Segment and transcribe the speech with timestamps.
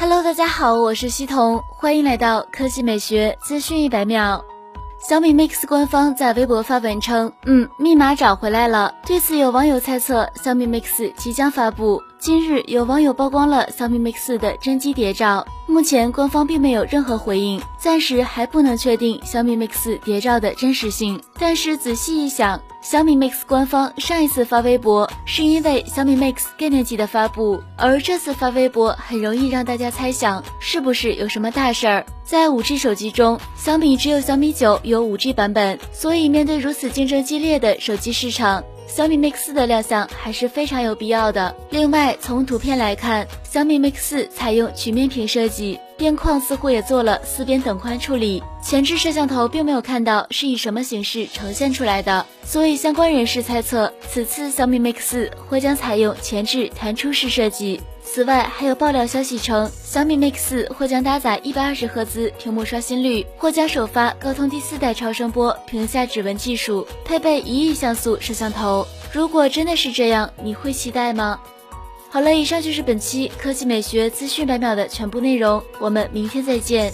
[0.00, 4.44] Hello，大家好，我是西彤，欢迎来到科技美学资讯一百秒。
[4.96, 8.94] 小米 Mix 官方在微博发文称，嗯，密码找回来了。
[9.04, 12.00] 对此，有网友猜测小米 Mix 即将发布。
[12.20, 21.20] 近日，有网友曝光了小米 Mix 的真机谍照，目前官方并没有任何回应，暂时还不能确定小米 Mix 谍照的真实性。
[21.40, 32.06] 但是仔细一想，小米 Mix 官方上一次发微博是因为小米 Mix 概念机的发布，而这次发微博很容易让大家猜想是不是有什么大事儿。
[32.24, 38.64] 在 5G 手机中，小米只有小米九有 5G 版本，所以面对如此竞争激烈的手机市场。
[38.88, 41.54] 小米 Mix 四的亮相还是非常有必要的。
[41.70, 48.42] 另外，从图片来看，小米 Mix 四采用曲面屏设计，边框似乎也做了四边等宽处理。
[48.62, 57.80] 前置摄像头并没有看到是以什么形式呈现出来的，所以相关人士猜测，此次小米 Mix 四或将采用前置弹出式设计。
[58.10, 68.84] 此外，还有爆料消息称，小米 Mix 或将搭载一百二十赫兹屏幕刷新率，或将首发高通第四代超声波屏下指纹技术，配备一亿像素摄像头。
[69.12, 71.38] 如果真的是这样，你会期待吗？
[72.08, 76.90] 好了，以上就是本期科技美学资讯百秒的全部内容，我们明天再见。